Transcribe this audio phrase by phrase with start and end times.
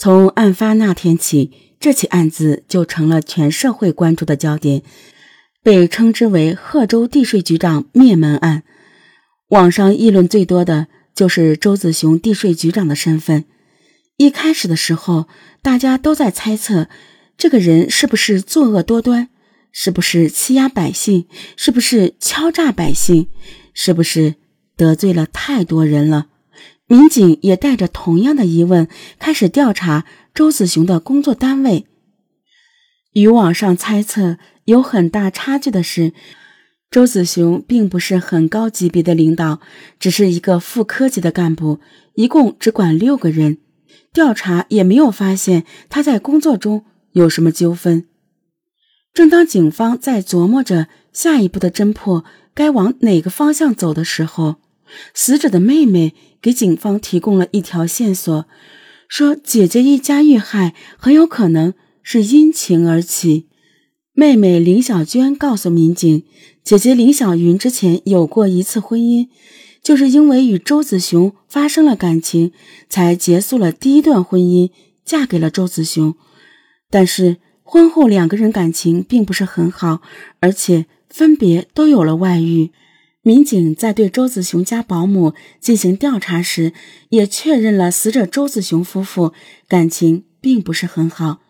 [0.00, 4.80] 从案发那天起，这起案子就成了全社会关注的焦点，
[5.62, 8.62] 被称之为“贺州地税局长灭门案”。
[9.48, 13.44] 网上议论最多的就是周子雄地税局长的身份。
[14.16, 15.28] 一开始的时候，
[15.60, 16.88] 大家都在猜测，
[17.36, 19.28] 这个人是不是作恶多端，
[19.70, 21.26] 是不是欺压百姓，
[21.58, 23.28] 是不是敲诈百姓，
[23.74, 24.36] 是不是
[24.78, 26.28] 得罪了太多人了。
[26.90, 28.88] 民警也带着同样的疑问
[29.20, 30.04] 开始调查
[30.34, 31.86] 周子雄的工作单位。
[33.12, 36.12] 与网上猜测有很大差距的是，
[36.90, 39.60] 周子雄并不是很高级别的领导，
[40.00, 41.78] 只是一个副科级的干部，
[42.14, 43.58] 一共只管六个人。
[44.12, 48.08] 调查也没有发现他在工作中有什么纠纷。
[49.14, 54.56] 正当警方在琢磨着下一步的侦破该往哪个方向走的时候，
[55.14, 58.46] 死者的妹妹给警方提供了一条线索，
[59.08, 63.46] 说姐姐一家遇害很有可能是因情而起。
[64.12, 66.24] 妹妹林小娟告诉民警，
[66.62, 69.28] 姐姐林小云之前有过一次婚姻，
[69.82, 72.52] 就是因为与周子雄发生了感情，
[72.88, 74.70] 才结束了第一段婚姻，
[75.04, 76.14] 嫁给了周子雄。
[76.90, 80.02] 但是婚后两个人感情并不是很好，
[80.40, 82.72] 而且分别都有了外遇。
[83.22, 86.72] 民警在对周子雄家保姆进行调查时，
[87.10, 89.34] 也确认了死者周子雄夫妇
[89.68, 91.40] 感情并不是很好。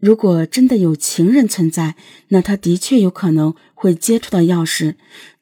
[0.00, 1.94] 如果真的有情人存在，
[2.28, 4.94] 那他的确有可能会接触到钥匙。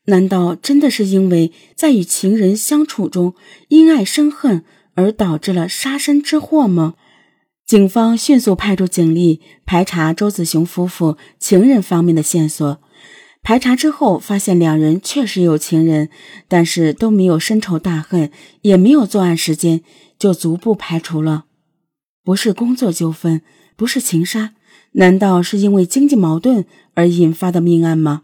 [0.06, 3.34] 难道真的是因为在与情人相处中
[3.69, 6.94] 因爱生恨而导致了杀身之祸吗？
[7.64, 12.80] 警方迅速派出警力排查周子雄夫妇情人方面的线索。
[13.47, 16.08] 排查之后，发现两人确实有情人，
[16.48, 19.83] 但是都没有深仇大恨，也没有作案时间，
[20.19, 21.44] 就逐步排除了。
[22.24, 23.42] 不是工作纠纷，
[23.77, 24.55] 不是情杀，
[24.94, 28.22] 难道是因为经济矛盾而引发的命案吗？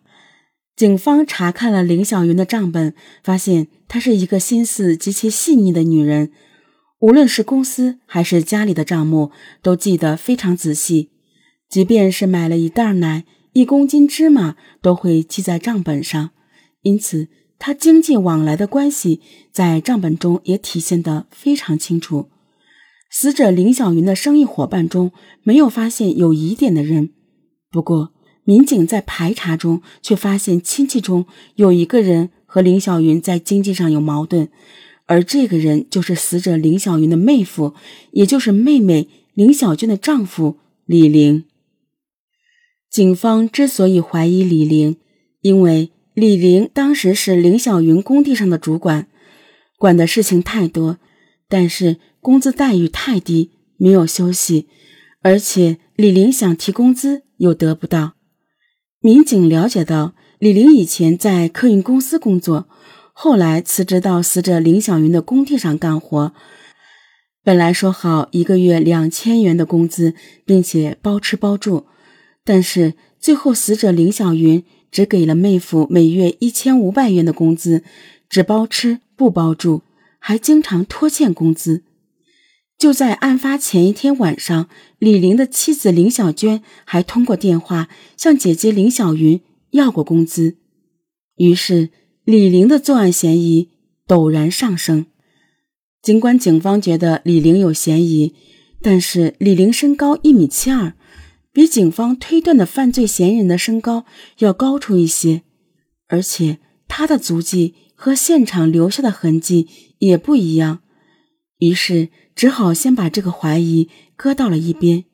[0.74, 6.32] 警方查看了林小云的账本，发现她是一个心思极其细腻的女人，
[6.98, 9.30] 无论是公司还是家里的账目，
[9.62, 11.11] 都记得非常仔细，
[11.68, 13.22] 即便是买了一袋奶。
[13.52, 16.30] 一公斤芝麻都会记在账本上，
[16.83, 19.20] 因此他经济往来的关系
[19.52, 22.29] 在账本中也体现得非常清楚。
[23.11, 25.12] 死者林小云的生意伙伴中
[25.42, 27.11] 没有发现有疑点的人，
[27.70, 28.14] 不过
[28.45, 31.27] 民警在排查中却发现亲戚中
[31.57, 34.48] 有一个人和林小云在经济上有矛盾，
[35.05, 37.74] 而这个人就是死者林小云的妹夫，
[38.12, 41.45] 也就是妹妹林小娟的丈夫李玲。
[42.92, 44.98] 警方之所以怀疑李玲，
[45.41, 49.08] 因为李玲当时是林小云工地上的主管，
[49.79, 50.98] 管的事情太多，
[51.48, 54.69] 但是工资待遇太低，没有休息，
[55.23, 58.13] 而且李玲想提工资又得不到。
[59.01, 62.69] 民警了解到，李玲以前在客运公司工作，
[63.14, 66.35] 后来辞职到死者林小云的工地上干活，
[67.42, 70.14] 本来说好一个月两千元的工资，
[70.45, 71.86] 并且包吃包住。
[72.45, 77.85] 但是最后，死者林小云只给了妹夫每月一千五百元的工资，
[78.29, 79.83] 只包吃不包住，
[80.19, 81.83] 还经常拖欠工资。
[82.77, 90.57] 就在案发前一天晚上，李玲的妻子林小娟还通过电话向姐姐林小云要过工资。
[91.36, 91.91] 于是，
[92.24, 93.69] 李玲的作案嫌疑
[94.09, 95.07] 陡然上升。
[96.03, 98.35] 尽管警方觉得李玲有嫌疑，
[98.80, 100.95] 但是李玲身高一米七二。
[101.52, 104.07] 比警方推断的犯罪嫌疑人的身高
[104.39, 105.42] 要高出一些，
[106.08, 106.58] 而且
[106.89, 109.68] 他的足迹和现场留下的痕迹
[109.98, 110.80] 也不一样，
[111.58, 115.05] 于是只好先把这个怀疑搁到了一边。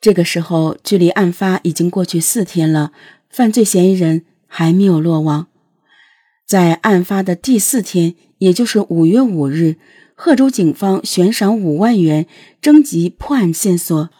[0.00, 2.92] 这个时候，距离案发已经过去四天了，
[3.30, 5.46] 犯罪嫌疑人还没有落网。
[6.46, 9.76] 在案发的第四天，也就是五月五日，
[10.14, 12.26] 贺州警方悬赏五万元
[12.60, 14.10] 征集破案线索。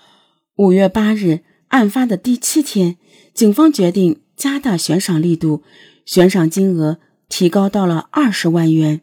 [0.56, 2.96] 五月八日，案发的第七天，
[3.34, 5.62] 警方决定加大悬赏力度，
[6.06, 6.98] 悬赏金额
[7.28, 9.02] 提高到了二十万元。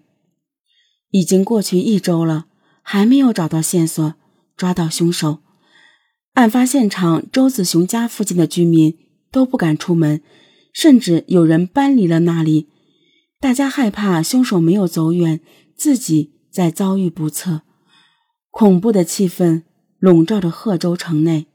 [1.11, 2.47] 已经过去一周了，
[2.81, 4.15] 还没有找到线索，
[4.57, 5.43] 抓到凶手。
[6.33, 8.97] 案发现场周子雄家附近的居民
[9.31, 10.23] 都不敢出门，
[10.73, 12.69] 甚至有人搬离了那里。
[13.39, 15.39] 大家害怕凶手没有走远，
[15.75, 17.61] 自己再遭遇不测，
[18.49, 19.61] 恐怖的气氛。
[20.03, 21.45] 笼罩着贺州城内，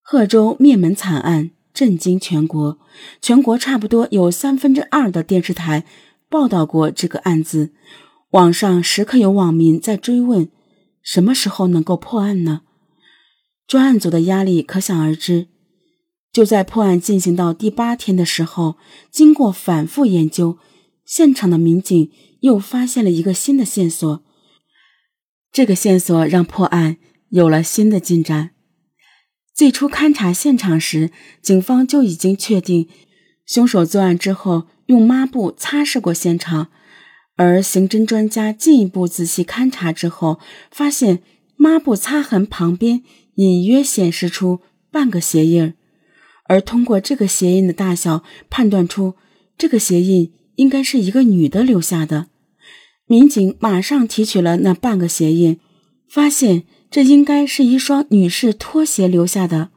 [0.00, 2.78] 贺州灭门惨案震惊全国，
[3.20, 5.84] 全国差不多有三分之二的电视台
[6.30, 7.74] 报道过这个案子。
[8.30, 10.48] 网上时刻有网民在追问：
[11.02, 12.62] 什么时候能够破案呢？
[13.66, 15.48] 专案组的压力可想而知。
[16.32, 18.78] 就在破案进行到第八天的时候，
[19.10, 20.56] 经过反复研究，
[21.04, 22.10] 现场的民警
[22.40, 24.24] 又发现了一个新的线索。
[25.52, 26.96] 这个线索让破案
[27.32, 28.50] 有了新的进展。
[29.54, 32.88] 最初勘察现场时，警方就已经确定
[33.46, 36.68] 凶手作案之后用抹布擦拭过现场，
[37.36, 40.38] 而刑侦专家进一步仔细勘查之后，
[40.70, 41.22] 发现
[41.56, 43.02] 抹布擦痕旁边
[43.36, 45.72] 隐约显示出半个鞋印
[46.44, 49.14] 而通过这个鞋印的大小判断出
[49.56, 52.26] 这个鞋印应该是一个女的留下的。
[53.06, 55.58] 民警马上提取了那半个鞋印，
[56.08, 59.70] 发现这应该是一双女士拖鞋留下的。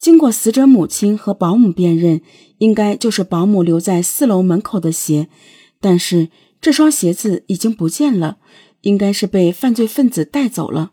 [0.00, 2.20] 经过死者母亲和保姆辨认，
[2.58, 5.28] 应该就是保姆留在四楼门口的鞋。
[5.80, 6.28] 但是
[6.60, 8.38] 这双鞋子已经不见了，
[8.80, 10.90] 应该是被犯罪分子带走了。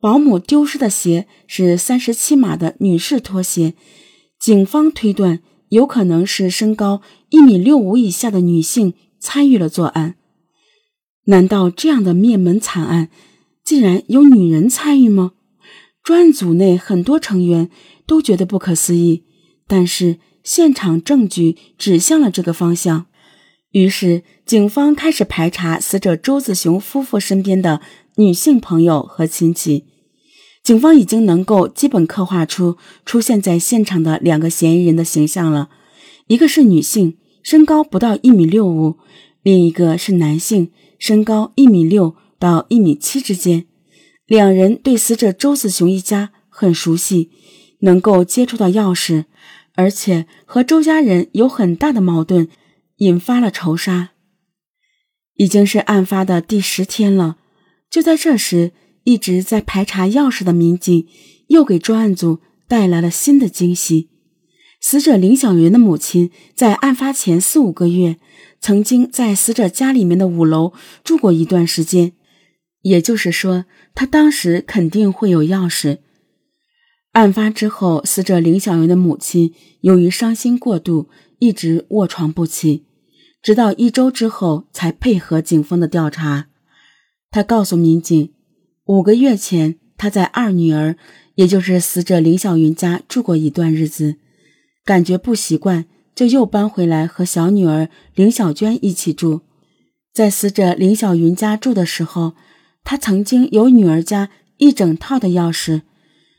[0.00, 3.74] 保姆丢失的鞋是三十七码的女士拖鞋，
[4.40, 10.14] 警方推断有可能是身高一米六五以下的女性参与了作案。
[11.24, 13.10] 难道这样的灭门惨案，
[13.70, 15.30] 竟然有女人参与吗？
[16.02, 17.70] 专案组内很多成员
[18.04, 19.22] 都觉得不可思议，
[19.68, 23.06] 但是现场证据指向了这个方向。
[23.70, 27.80] 于是，警方开始排查死者周子雄夫妇身边的
[28.16, 29.84] 女性朋友和亲戚。
[30.64, 32.76] 警方已经能够基本刻画出
[33.06, 35.70] 出现在现场的两个嫌疑人的形象了：
[36.26, 38.96] 一个是女性，身高不到一米六五；
[39.44, 40.72] 另一个是男性。
[40.98, 43.66] 身高一米六到一米七之间，
[44.26, 47.30] 两人对死者周子雄一家很熟悉，
[47.80, 49.26] 能够接触到钥匙，
[49.74, 52.48] 而且和周家人有很大的矛盾，
[52.96, 54.12] 引发了仇杀。
[55.34, 57.36] 已经是案发的第十天了，
[57.90, 58.72] 就在这时，
[59.04, 61.06] 一直在排查钥匙的民警
[61.48, 64.08] 又给专案组带来了新的惊喜。
[64.80, 68.16] 死者林小云的母亲在案发前四五个月。
[68.62, 72.12] 曾经在死者家里面的五楼住过一段时间，
[72.82, 75.98] 也就是说，他当时肯定会有钥匙。
[77.12, 82.84] 案发之后，死者林小云的母亲由于伤心过度，一直卧床不起，
[83.42, 86.46] 直到一周之后才配合警方的调查。
[87.30, 88.32] 他告诉民警，
[88.84, 90.96] 五个月前他在二女儿，
[91.34, 94.16] 也就是死者林小云家住过一段日子，
[94.84, 95.86] 感觉不习惯。
[96.12, 99.40] 就又搬回来和小女儿林小娟一起住，
[100.12, 102.34] 在死者林小云家住的时候，
[102.84, 105.82] 他曾经有女儿家一整套的钥匙。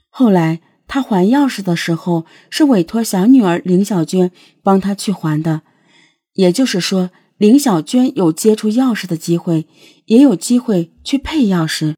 [0.09, 5.61] 后来他还钥匙的时候，是委托小女儿林小娟帮他去还的。
[6.33, 9.67] 也就是说，林小娟有接触钥匙的机会，
[10.05, 11.95] 也有机会去配钥匙。